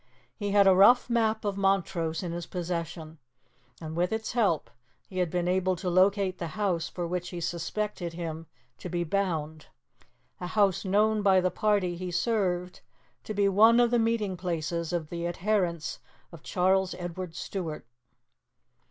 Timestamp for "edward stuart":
16.95-17.85